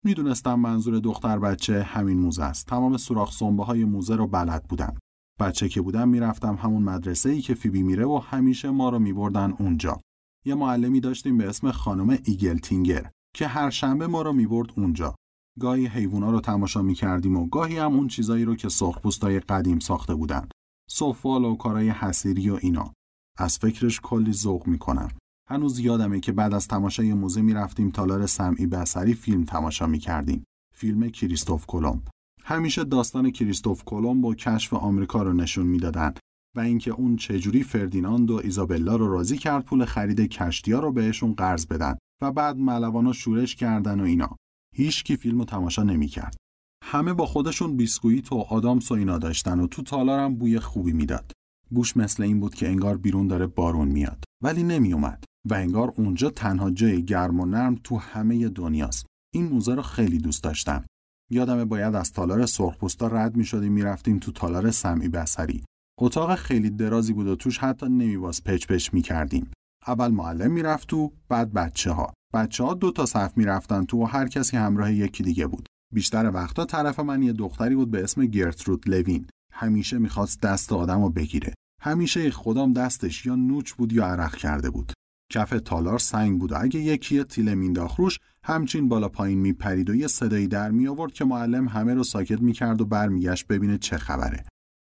می‌دونستم 0.05 0.59
منظور 0.59 0.99
دختر 0.99 1.39
بچه 1.39 1.83
همین 1.83 2.19
موزه 2.19 2.43
است. 2.43 2.67
تمام 2.67 2.97
سوراخ 2.97 3.33
سنبه 3.33 3.63
های 3.63 3.83
موزه 3.83 4.15
رو 4.15 4.27
بلد 4.27 4.63
بودم. 4.63 4.97
بچه 5.39 5.69
که 5.69 5.81
بودم 5.81 6.09
می‌رفتم 6.09 6.55
همون 6.55 6.83
مدرسه 6.83 7.29
ای 7.29 7.41
که 7.41 7.53
فیبی 7.53 7.83
میره 7.83 8.05
و 8.05 8.17
همیشه 8.17 8.69
ما 8.69 8.89
رو 8.89 8.99
میبردن 8.99 9.51
اونجا. 9.59 10.01
یه 10.45 10.55
معلمی 10.55 10.99
داشتیم 10.99 11.37
به 11.37 11.49
اسم 11.49 11.71
خانم 11.71 12.17
ایگل 12.23 12.57
تینگر 12.57 13.11
که 13.35 13.47
هر 13.47 13.69
شنبه 13.69 14.07
ما 14.07 14.21
رو 14.21 14.33
می‌برد 14.33 14.69
اونجا. 14.75 15.15
گاهی 15.59 15.85
حیوونا 15.85 16.31
رو 16.31 16.41
تماشا 16.41 16.81
می‌کردیم 16.81 17.37
و 17.37 17.47
گاهی 17.47 17.77
هم 17.77 17.93
اون 17.93 18.07
چیزایی 18.07 18.45
رو 18.45 18.55
که 18.55 18.69
سرخپوستای 18.69 19.39
قدیم 19.39 19.79
ساخته 19.79 20.15
بودن. 20.15 20.47
سفال 20.89 21.45
و 21.45 21.55
کارای 21.55 21.89
حسیری 21.89 22.49
و 22.49 22.59
اینا. 22.61 22.93
از 23.37 23.57
فکرش 23.57 23.99
کلی 24.03 24.33
ذوق 24.33 24.67
می‌کنم. 24.67 25.09
هنوز 25.49 25.79
یادمه 25.79 26.19
که 26.19 26.31
بعد 26.31 26.53
از 26.53 26.67
تماشای 26.67 27.13
موزه 27.13 27.41
می‌رفتیم 27.41 27.89
تالار 27.89 28.25
سمعی 28.25 28.67
بسری 28.67 29.13
فیلم 29.13 29.43
تماشا 29.43 29.87
می‌کردیم. 29.87 30.43
فیلم 30.75 31.09
کریستوف 31.09 31.65
کلمب. 31.65 32.01
همیشه 32.43 32.83
داستان 32.83 33.31
کریستوف 33.31 33.83
کلمب 33.83 34.25
و 34.25 34.35
کشف 34.35 34.73
آمریکا 34.73 35.23
رو 35.23 35.33
نشون 35.33 35.67
می‌دادن 35.67 36.13
و 36.55 36.59
اینکه 36.59 36.91
اون 36.91 37.15
چجوری 37.15 37.63
فردیناند 37.63 38.31
و 38.31 38.41
ایزابلا 38.43 38.95
رو 38.95 39.11
راضی 39.11 39.37
کرد 39.37 39.65
پول 39.65 39.85
خرید 39.85 40.19
کشتیا 40.19 40.79
رو 40.79 40.91
بهشون 40.91 41.33
قرض 41.33 41.65
بدن 41.65 41.97
و 42.21 42.31
بعد 42.31 42.57
ملوانا 42.57 43.13
شورش 43.13 43.55
کردن 43.55 43.99
و 43.99 44.03
اینا. 44.03 44.35
هیچ 44.79 45.03
کی 45.03 45.15
فیلمو 45.15 45.45
تماشا 45.45 45.83
نمی‌کرد. 45.83 46.35
همه 46.83 47.13
با 47.13 47.25
خودشون 47.25 47.77
بیسکویت 47.77 48.31
و 48.31 48.35
آدامس 48.35 48.91
و 48.91 48.93
اینا 48.93 49.17
داشتن 49.17 49.59
و 49.59 49.67
تو 49.67 49.81
تالارم 49.81 50.35
بوی 50.35 50.59
خوبی 50.59 50.93
می‌داد. 50.93 51.31
بوش 51.69 51.97
مثل 51.97 52.23
این 52.23 52.39
بود 52.39 52.55
که 52.55 52.67
انگار 52.67 52.97
بیرون 52.97 53.27
داره 53.27 53.47
بارون 53.47 53.87
میاد 53.87 54.23
ولی 54.43 54.63
نمیومد 54.63 55.23
و 55.49 55.53
انگار 55.53 55.93
اونجا 55.97 56.29
تنها 56.29 56.71
جای 56.71 57.05
گرم 57.05 57.39
و 57.39 57.45
نرم 57.45 57.75
تو 57.83 57.97
همه 57.97 58.49
دنیاست. 58.49 59.05
این 59.33 59.49
موزه 59.49 59.75
رو 59.75 59.81
خیلی 59.81 60.17
دوست 60.17 60.43
داشتم. 60.43 60.85
یادمه 61.31 61.65
باید 61.65 61.95
از 61.95 62.13
تالار 62.13 62.45
سرخپوستا 62.45 63.07
رد 63.07 63.35
می 63.35 63.45
شدیم 63.45 63.73
می‌رفتیم 63.73 64.19
تو 64.19 64.31
تالار 64.31 64.71
سمعی 64.71 65.07
بسری. 65.09 65.63
اتاق 65.99 66.35
خیلی 66.35 66.69
درازی 66.69 67.13
بود 67.13 67.27
و 67.27 67.35
توش 67.35 67.57
حتی 67.57 67.85
نمیواز 67.85 68.43
پچ 68.43 68.67
پچ 68.67 68.93
می 68.93 69.01
کردیم. 69.01 69.51
اول 69.87 70.11
معلم 70.11 70.51
می‌رفت 70.51 70.87
تو 70.87 71.11
بعد 71.29 71.53
بچه 71.53 71.91
ها. 71.91 72.13
بچه 72.33 72.63
ها 72.63 72.73
دو 72.73 72.91
تا 72.91 73.05
صف 73.05 73.37
می‌رفتن 73.37 73.85
تو 73.85 73.97
و 73.97 74.05
هر 74.05 74.27
کسی 74.27 74.57
همراه 74.57 74.93
یکی 74.93 75.23
دیگه 75.23 75.47
بود. 75.47 75.67
بیشتر 75.93 76.31
وقتا 76.33 76.65
طرف 76.65 76.99
من 76.99 77.23
یه 77.23 77.33
دختری 77.33 77.75
بود 77.75 77.91
به 77.91 78.03
اسم 78.03 78.25
گرترود 78.25 78.89
لوین. 78.89 79.27
همیشه 79.53 79.97
می‌خواست 79.97 80.41
دست 80.41 80.73
آدم 80.73 81.01
رو 81.01 81.09
بگیره. 81.09 81.53
همیشه 81.81 82.31
خودم 82.31 82.73
دستش 82.73 83.25
یا 83.25 83.35
نوچ 83.35 83.73
بود 83.73 83.93
یا 83.93 84.05
عرق 84.05 84.35
کرده 84.35 84.69
بود. 84.69 84.93
کف 85.31 85.49
تالار 85.65 85.99
سنگ 85.99 86.39
بود 86.39 86.51
و 86.51 86.55
اگه 86.61 86.79
یکی 86.79 87.23
تیله 87.23 87.55
مینداخت 87.55 87.99
روش 87.99 88.19
همچین 88.43 88.89
بالا 88.89 89.09
پایین 89.09 89.39
میپرید 89.39 89.89
و 89.89 89.95
یه 89.95 90.07
صدایی 90.07 90.47
در 90.47 90.71
می 90.71 90.87
آورد 90.87 91.13
که 91.13 91.25
معلم 91.25 91.67
همه 91.67 91.93
رو 91.93 92.03
ساکت 92.03 92.41
می‌کرد 92.41 92.81
و 92.81 92.85
برمیگشت 92.85 93.47
ببینه 93.47 93.77
چه 93.77 93.97
خبره. 93.97 94.45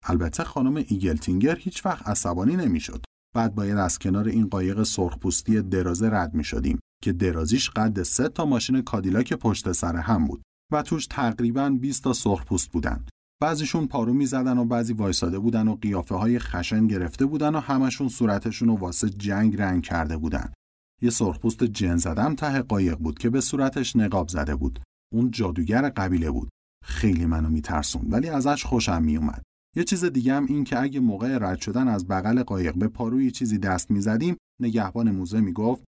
البته 0.04 0.44
خانم 0.44 0.76
ایگلتینگر 0.76 1.56
هیچ 1.56 1.86
وقت 1.86 2.08
عصبانی 2.08 2.56
نمی‌شد. 2.56 3.04
بعد 3.34 3.54
باید 3.54 3.76
از 3.76 3.98
کنار 3.98 4.28
این 4.28 4.46
قایق 4.46 4.82
سرخپوستی 4.82 5.62
درازه 5.62 6.08
رد 6.08 6.34
می 6.34 6.44
شدیم 6.44 6.80
که 7.02 7.12
درازیش 7.12 7.70
قد 7.70 8.02
سه 8.02 8.28
تا 8.28 8.44
ماشین 8.44 8.80
کادیلاک 8.80 9.32
پشت 9.32 9.72
سر 9.72 9.96
هم 9.96 10.26
بود 10.26 10.42
و 10.72 10.82
توش 10.82 11.06
تقریبا 11.06 11.70
20 11.70 12.04
تا 12.04 12.12
سرخپوست 12.12 12.70
بودن. 12.70 13.04
بعضیشون 13.42 13.86
پارو 13.86 14.12
می‌زدن 14.12 14.58
و 14.58 14.64
بعضی 14.64 14.92
وایساده 14.92 15.38
بودن 15.38 15.68
و 15.68 15.74
قیافه 15.74 16.14
های 16.14 16.38
خشن 16.38 16.86
گرفته 16.86 17.26
بودن 17.26 17.54
و 17.54 17.60
همشون 17.60 18.08
صورتشون 18.08 18.68
رو 18.68 18.76
واسه 18.76 19.10
جنگ 19.10 19.56
رنگ 19.56 19.82
کرده 19.82 20.16
بودن. 20.16 20.52
یه 21.02 21.10
سرخپوست 21.10 21.64
جن 21.64 21.96
زدم 21.96 22.34
ته 22.34 22.62
قایق 22.62 22.98
بود 22.98 23.18
که 23.18 23.30
به 23.30 23.40
صورتش 23.40 23.96
نقاب 23.96 24.28
زده 24.28 24.56
بود. 24.56 24.80
اون 25.12 25.30
جادوگر 25.30 25.88
قبیله 25.88 26.30
بود. 26.30 26.48
خیلی 26.84 27.26
منو 27.26 27.48
میترسون 27.48 28.06
ولی 28.10 28.28
ازش 28.28 28.64
خوشم 28.64 29.02
میومد. 29.02 29.42
یه 29.76 29.84
چیز 29.84 30.04
دیگه 30.04 30.34
هم 30.34 30.46
این 30.46 30.64
که 30.64 30.82
اگه 30.82 31.00
موقع 31.00 31.38
رد 31.40 31.60
شدن 31.60 31.88
از 31.88 32.08
بغل 32.08 32.42
قایق 32.42 32.74
به 32.74 32.88
پاروی 32.88 33.30
چیزی 33.30 33.58
دست 33.58 33.90
می‌زدیم 33.90 34.36
نگهبان 34.60 35.10
موزه 35.10 35.40
می‌گفت 35.40 35.84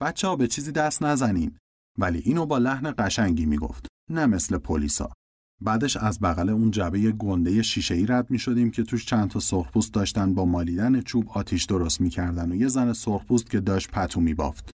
بچه 0.00 0.28
ها 0.28 0.36
به 0.36 0.48
چیزی 0.48 0.72
دست 0.72 1.02
نزنین 1.02 1.58
ولی 1.98 2.18
اینو 2.18 2.46
با 2.46 2.58
لحن 2.58 2.94
قشنگی 2.98 3.46
می‌گفت 3.46 3.86
نه 4.10 4.26
مثل 4.26 4.58
پلیسا 4.58 5.12
بعدش 5.60 5.96
از 5.96 6.20
بغل 6.20 6.48
اون 6.48 6.70
جبه 6.70 7.12
گنده 7.12 7.62
شیشه 7.62 7.94
ای 7.94 8.06
رد 8.06 8.30
می 8.30 8.38
شدیم 8.38 8.70
که 8.70 8.82
توش 8.82 9.06
چند 9.06 9.30
تا 9.30 9.40
سرخپوست 9.40 9.94
داشتن 9.94 10.34
با 10.34 10.44
مالیدن 10.44 11.00
چوب 11.00 11.28
آتیش 11.28 11.64
درست 11.64 12.00
می‌کردن 12.00 12.52
و 12.52 12.54
یه 12.54 12.68
زن 12.68 12.92
سرخپوست 12.92 13.50
که 13.50 13.60
داشت 13.60 13.90
پتو 13.90 14.20
میبافت. 14.20 14.70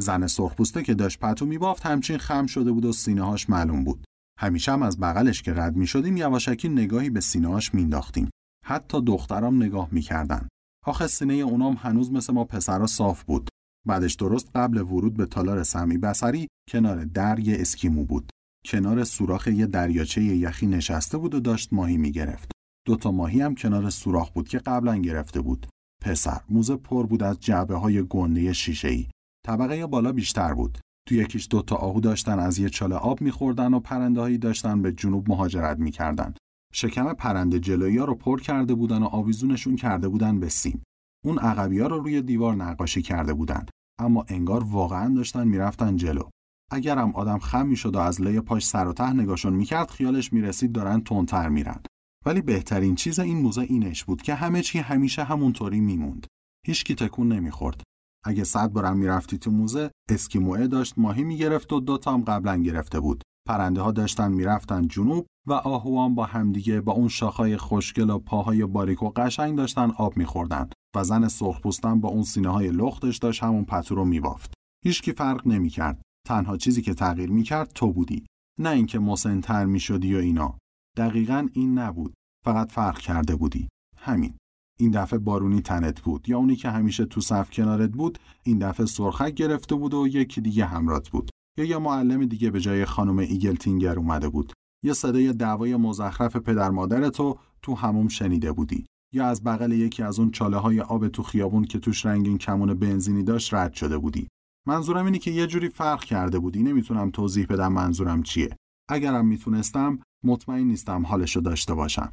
زن 0.00 0.26
سرخپوسته 0.26 0.82
که 0.82 0.94
داشت 0.94 1.18
پتو 1.18 1.46
میبافت 1.46 1.86
همچین 1.86 2.18
خم 2.18 2.46
شده 2.46 2.72
بود 2.72 2.84
و 2.84 2.92
سینه 2.92 3.22
هاش 3.22 3.50
معلوم 3.50 3.84
بود. 3.84 4.04
همیشه 4.40 4.72
هم 4.72 4.82
از 4.82 5.00
بغلش 5.00 5.42
که 5.42 5.54
رد 5.54 5.76
می 5.76 5.86
شدیم 5.86 6.16
یواشکی 6.16 6.68
نگاهی 6.68 7.10
به 7.10 7.20
سینه 7.20 7.48
هاش 7.48 7.74
مینداختیم. 7.74 8.30
حتی 8.64 9.02
دخترام 9.02 9.62
نگاه 9.62 9.88
می‌کردن. 9.92 10.48
آخه 10.86 11.06
سینه 11.06 11.34
اونام 11.34 11.74
هنوز 11.74 12.12
مثل 12.12 12.32
ما 12.32 12.44
پسرا 12.44 12.86
صاف 12.86 13.24
بود. 13.24 13.48
بعدش 13.86 14.14
درست 14.14 14.48
قبل 14.54 14.78
ورود 14.78 15.16
به 15.16 15.26
تالار 15.26 15.62
سمی 15.62 15.98
بسری 15.98 16.48
کنار 16.70 17.04
در 17.04 17.38
یه 17.38 17.56
اسکیمو 17.60 18.04
بود. 18.04 18.30
کنار 18.64 19.04
سوراخ 19.04 19.46
یه 19.46 19.66
دریاچه 19.66 20.22
یخی 20.22 20.66
نشسته 20.66 21.18
بود 21.18 21.34
و 21.34 21.40
داشت 21.40 21.72
ماهی 21.72 21.96
می‌گرفت. 21.96 22.50
دو 22.86 22.96
تا 22.96 23.10
ماهی 23.10 23.40
هم 23.40 23.54
کنار 23.54 23.90
سوراخ 23.90 24.30
بود 24.30 24.48
که 24.48 24.58
قبلا 24.58 24.96
گرفته 24.96 25.40
بود. 25.40 25.66
پسر 26.04 26.40
موزه 26.48 26.76
پر 26.76 27.06
بود 27.06 27.22
از 27.22 27.40
جعبه 27.40 27.74
های 27.76 28.02
گنده 28.02 28.52
شیشه 28.52 28.88
ای. 28.88 29.06
طبقه 29.46 29.86
بالا 29.86 30.12
بیشتر 30.12 30.54
بود. 30.54 30.78
تو 31.08 31.14
یکیش 31.14 31.48
دو 31.50 31.62
تا 31.62 31.76
آهو 31.76 32.00
داشتن 32.00 32.38
از 32.38 32.58
یه 32.58 32.68
چاله 32.68 32.94
آب 32.94 33.20
میخوردن 33.20 33.74
و 33.74 33.80
پرنده 33.80 34.20
هایی 34.20 34.38
داشتن 34.38 34.82
به 34.82 34.92
جنوب 34.92 35.28
مهاجرت 35.28 35.78
می‌کردن. 35.78 36.34
شکم 36.72 37.12
پرنده 37.12 37.60
جلویی 37.60 37.98
ها 37.98 38.04
رو 38.04 38.14
پر 38.14 38.40
کرده 38.40 38.74
بودن 38.74 39.02
و 39.02 39.04
آویزونشون 39.04 39.76
کرده 39.76 40.08
بودن 40.08 40.40
به 40.40 40.48
سیم. 40.48 40.82
اون 41.24 41.38
عقبی 41.38 41.78
رو 41.78 41.98
روی 41.98 42.22
دیوار 42.22 42.54
نقاشی 42.54 43.02
کرده 43.02 43.34
بودن. 43.34 43.66
اما 44.00 44.24
انگار 44.28 44.64
واقعا 44.64 45.14
داشتن 45.14 45.48
می‌رفتن 45.48 45.96
جلو. 45.96 46.22
اگرم 46.70 47.14
آدم 47.14 47.38
خم 47.38 47.66
می‌شد 47.66 47.96
و 47.96 47.98
از 47.98 48.20
لای 48.20 48.40
پاش 48.40 48.66
سر 48.66 48.88
و 48.88 48.92
ته 48.92 49.12
نگاشون 49.12 49.52
می‌کرد 49.52 49.90
خیالش 49.90 50.32
می‌رسید 50.32 50.72
دارن 50.72 51.00
تندتر 51.00 51.48
میرن 51.48 51.80
ولی 52.26 52.42
بهترین 52.42 52.94
چیز 52.94 53.18
این 53.18 53.40
موزه 53.40 53.60
اینش 53.60 54.04
بود 54.04 54.22
که 54.22 54.34
همه 54.34 54.62
چی 54.62 54.78
همیشه 54.78 55.24
همونطوری 55.24 55.80
میموند 55.80 56.26
هیچکی 56.66 56.94
تکون 56.94 57.32
نمی‌خورد 57.32 57.82
اگه 58.24 58.44
صد 58.44 58.68
بارم 58.72 58.96
می‌رفتی 58.96 59.38
تو 59.38 59.50
موزه 59.50 59.90
اسکیموئه 60.10 60.66
داشت 60.66 60.94
ماهی 60.96 61.24
می‌گرفت 61.24 61.72
و 61.72 61.80
دوتا 61.80 62.12
هم 62.14 62.22
قبلا 62.22 62.56
گرفته 62.56 63.00
بود 63.00 63.22
پرنده 63.48 63.80
ها 63.80 63.92
داشتن 63.92 64.32
می‌رفتن 64.32 64.88
جنوب 64.88 65.26
و 65.46 65.52
آهوان 65.52 66.14
با 66.14 66.24
همدیگه 66.24 66.80
با 66.80 66.92
اون 66.92 67.08
شاخهای 67.08 67.56
خوشگل 67.56 68.10
و 68.10 68.18
پاهای 68.18 68.66
باریک 68.66 69.02
و 69.02 69.12
قشنگ 69.16 69.56
داشتن 69.56 69.90
آب 69.90 70.16
میخوردن 70.16 70.68
و 70.96 71.04
زن 71.04 71.28
سرخپوستن 71.28 72.00
با 72.00 72.08
اون 72.08 72.22
سینه 72.22 72.48
های 72.48 72.70
لختش 72.70 73.18
داشت 73.18 73.42
همون 73.42 73.64
پتو 73.64 73.94
رو 73.94 74.04
میبافت. 74.04 74.54
هیچکی 74.84 75.12
فرق 75.12 75.46
نمی‌کرد. 75.46 76.02
تنها 76.26 76.56
چیزی 76.56 76.82
که 76.82 76.94
تغییر 76.94 77.30
می‌کرد 77.30 77.72
تو 77.74 77.92
بودی. 77.92 78.26
نه 78.60 78.70
اینکه 78.70 78.98
مسنتر 78.98 79.64
می‌شدی 79.64 80.14
و 80.14 80.18
اینا. 80.18 80.58
دقیقا 80.96 81.48
این 81.52 81.78
نبود. 81.78 82.14
فقط 82.44 82.72
فرق 82.72 82.98
کرده 82.98 83.36
بودی. 83.36 83.68
همین. 83.96 84.34
این 84.80 84.90
دفعه 84.90 85.18
بارونی 85.18 85.60
تنت 85.60 86.00
بود. 86.00 86.28
یا 86.28 86.38
اونی 86.38 86.56
که 86.56 86.70
همیشه 86.70 87.04
تو 87.04 87.20
صف 87.20 87.50
کنارت 87.50 87.90
بود 87.90 88.18
این 88.42 88.58
دفعه 88.58 88.86
سرخک 88.86 89.34
گرفته 89.34 89.74
بود 89.74 89.94
و 89.94 90.06
یکی 90.08 90.40
دیگه 90.40 90.64
همرات 90.64 91.08
بود. 91.08 91.30
یا 91.58 91.64
یه 91.64 91.78
معلم 91.78 92.24
دیگه 92.24 92.50
به 92.50 92.60
جای 92.60 92.84
خانم 92.84 93.18
ایگلتینگر 93.18 93.98
اومده 93.98 94.28
بود. 94.28 94.52
یا 94.84 94.94
صدای 94.94 95.32
دعوای 95.32 95.76
مزخرف 95.76 96.36
پدر 96.36 96.70
مادرتو 96.70 97.38
تو 97.62 97.74
حموم 97.74 98.08
شنیده 98.08 98.52
بودی. 98.52 98.86
یا 99.14 99.26
از 99.26 99.44
بغل 99.44 99.72
یکی 99.72 100.02
از 100.02 100.18
اون 100.18 100.30
چاله 100.30 100.56
های 100.56 100.80
آب 100.80 101.08
تو 101.08 101.22
خیابون 101.22 101.64
که 101.64 101.78
توش 101.78 102.06
رنگین 102.06 102.38
کمون 102.38 102.74
بنزینی 102.74 103.22
داشت 103.22 103.54
رد 103.54 103.72
شده 103.72 103.98
بودی. 103.98 104.28
منظورم 104.66 105.04
اینه 105.04 105.18
که 105.18 105.30
یه 105.30 105.46
جوری 105.46 105.68
فرق 105.68 106.04
کرده 106.04 106.38
بودی. 106.38 106.62
نمی‌تونم 106.62 107.10
توضیح 107.10 107.46
بدم 107.46 107.72
منظورم 107.72 108.22
چیه. 108.22 108.56
اگرم 108.88 109.26
می‌تونستم 109.26 109.98
مطمئن 110.24 110.66
نیستم 110.66 111.06
حالشو 111.06 111.40
داشته 111.40 111.74
باشم. 111.74 112.12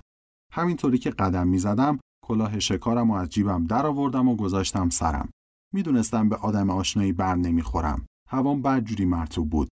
همینطوری 0.52 0.98
که 0.98 1.10
قدم 1.10 1.48
می‌زدم 1.48 2.00
کلاه 2.26 2.60
شکارم 2.60 3.12
و 3.12 3.14
از 3.14 3.30
جیبم 3.30 3.64
در 3.64 3.86
آوردم 3.86 4.28
و 4.28 4.36
گذاشتم 4.36 4.90
سرم. 4.90 5.30
می‌دونستم 5.74 6.30
به 6.30 6.36
آدم 6.36 6.70
آشنایی 6.70 7.14
بر 7.14 7.36
نمی‌خورم. 7.36 8.06
هوام 8.30 8.62
بد 8.62 8.84
جوری 8.84 9.06
مرتوب 9.06 9.50
بود. 9.50 9.70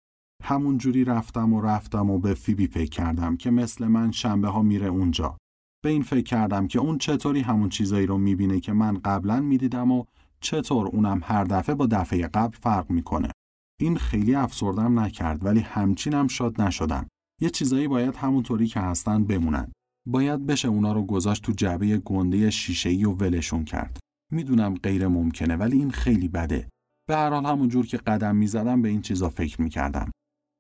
همون 0.44 0.78
جوری 0.78 1.04
رفتم 1.04 1.54
و 1.54 1.62
رفتم 1.62 2.10
و 2.10 2.20
به 2.20 2.34
فیبی 2.34 2.68
فکر 2.68 2.90
کردم 2.90 3.38
که 3.38 3.52
مثل 3.52 3.88
من 3.88 4.12
شنبه 4.12 4.48
ها 4.48 4.62
میره 4.62 4.88
اونجا. 4.88 5.38
به 5.84 5.90
این 5.90 6.02
فکر 6.02 6.24
کردم 6.24 6.68
که 6.68 6.80
اون 6.80 6.98
چطوری 6.98 7.42
همون 7.42 7.70
چیزایی 7.70 8.06
رو 8.06 8.18
می‌بینه 8.18 8.60
که 8.60 8.74
من 8.74 8.94
قبلا 8.94 9.42
می‌دیدم 9.42 9.92
و 9.92 10.06
چطور 10.42 10.88
اونم 10.88 11.22
هر 11.24 11.44
دفعه 11.44 11.76
با 11.76 11.86
دفعه 11.86 12.28
قبل 12.28 12.58
فرق 12.58 12.90
می‌کنه. 12.92 13.32
این 13.80 13.98
خیلی 13.98 14.36
افسردم 14.36 15.00
نکرد 15.00 15.46
ولی 15.46 15.60
همچینم 15.60 16.28
شاد 16.28 16.62
نشدم 16.62 17.08
یه 17.42 17.50
چیزایی 17.50 17.88
باید 17.88 18.16
همونطوری 18.16 18.68
که 18.68 18.80
هستن 18.80 19.24
بمونن. 19.24 19.72
باید 20.08 20.46
بشه 20.46 20.68
اونا 20.68 20.94
رو 20.94 21.06
گذاشت 21.06 21.44
تو 21.44 21.52
جعبه 21.52 21.98
گنده 21.98 22.50
شیشه‌ای 22.50 23.06
و 23.06 23.12
ولشون 23.12 23.64
کرد. 23.64 24.00
می‌دونم 24.32 24.76
غیر 24.76 25.08
ممکنه 25.08 25.56
ولی 25.56 25.78
این 25.78 25.92
خیلی 25.92 26.28
بده. 26.28 26.70
به 27.10 27.16
هر 27.16 27.30
حال 27.30 27.46
همون 27.46 27.68
جور 27.70 27.88
که 27.88 27.98
قدم 27.98 28.36
می‌زدم 28.36 28.82
به 28.82 28.90
این 28.90 29.02
چیزا 29.02 29.30
فکر 29.30 29.62
می‌کردم. 29.62 30.12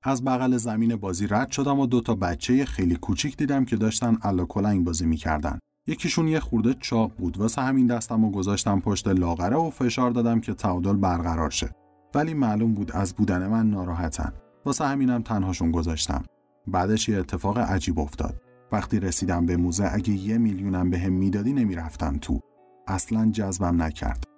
از 0.03 0.23
بغل 0.23 0.57
زمین 0.57 0.95
بازی 0.95 1.27
رد 1.27 1.51
شدم 1.51 1.79
و 1.79 1.85
دو 1.85 2.01
تا 2.01 2.15
بچه 2.15 2.65
خیلی 2.65 2.95
کوچیک 2.95 3.37
دیدم 3.37 3.65
که 3.65 3.75
داشتن 3.75 4.17
الا 4.21 4.45
کلنگ 4.45 4.85
بازی 4.85 5.05
می‌کردن. 5.05 5.59
یکیشون 5.87 6.27
یه 6.27 6.39
خورده 6.39 6.73
چاق 6.73 7.11
بود 7.17 7.37
واسه 7.37 7.61
همین 7.61 7.87
دستم 7.87 8.23
و 8.23 8.31
گذاشتم 8.31 8.79
پشت 8.79 9.07
لاغره 9.07 9.55
و 9.55 9.69
فشار 9.69 10.11
دادم 10.11 10.39
که 10.39 10.53
تعادل 10.53 10.93
برقرار 10.93 11.49
شه. 11.49 11.69
ولی 12.15 12.33
معلوم 12.33 12.73
بود 12.73 12.91
از 12.91 13.13
بودن 13.13 13.47
من 13.47 13.69
ناراحتن. 13.69 14.33
واسه 14.65 14.85
همینم 14.85 15.21
تنهاشون 15.21 15.71
گذاشتم. 15.71 16.23
بعدش 16.67 17.09
یه 17.09 17.17
اتفاق 17.19 17.57
عجیب 17.57 17.99
افتاد. 17.99 18.41
وقتی 18.71 18.99
رسیدم 18.99 19.45
به 19.45 19.57
موزه 19.57 19.89
اگه 19.93 20.13
یه 20.13 20.37
میلیونم 20.37 20.89
به 20.89 20.99
هم 20.99 21.13
می‌دادی 21.13 21.53
نمی‌رفتم 21.53 22.17
تو. 22.17 22.39
اصلا 22.87 23.31
جذبم 23.31 23.81
نکرد. 23.81 24.28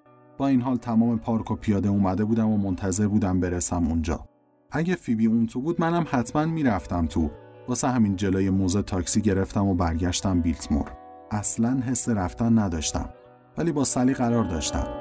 با 0.41 0.47
این 0.47 0.61
حال 0.61 0.77
تمام 0.77 1.19
پارک 1.19 1.51
و 1.51 1.55
پیاده 1.55 1.89
اومده 1.89 2.25
بودم 2.25 2.49
و 2.49 2.57
منتظر 2.57 3.07
بودم 3.07 3.39
برسم 3.39 3.87
اونجا. 3.87 4.25
اگه 4.71 4.95
فیبی 4.95 5.25
اون 5.25 5.47
تو 5.47 5.61
بود 5.61 5.81
منم 5.81 6.05
حتما 6.09 6.45
می‌رفتم 6.45 7.05
تو. 7.05 7.31
واسه 7.67 7.87
همین 7.87 8.15
جلوی 8.15 8.49
موزه 8.49 8.81
تاکسی 8.81 9.21
گرفتم 9.21 9.67
و 9.67 9.73
برگشتم 9.73 10.41
بیلتمور. 10.41 10.91
اصلا 11.31 11.81
حس 11.85 12.09
رفتن 12.09 12.59
نداشتم. 12.59 13.09
ولی 13.57 13.71
با 13.71 13.83
سلی 13.83 14.13
قرار 14.13 14.43
داشتم. 14.43 15.00